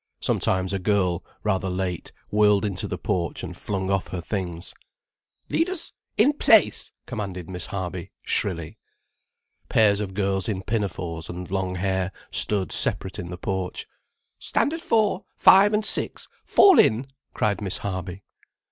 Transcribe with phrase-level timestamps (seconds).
[0.19, 4.73] Sometimes a girl, rather late, whirled into the porch and flung off her things.
[5.47, 8.79] "Leaders—in place," commanded Miss Harby shrilly.
[9.69, 13.85] Pairs of girls in pinafores and long hair stood separate in the porch.
[14.39, 17.05] "Standard Four, Five, and Six—fall in,"
[17.35, 18.23] cried Miss Harby.